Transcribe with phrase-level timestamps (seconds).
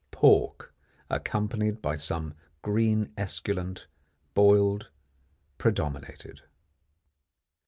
[0.09, 0.73] Pork,
[1.11, 3.85] accompanied by some green esculent,
[4.33, 4.89] boiled,
[5.59, 6.41] predominated.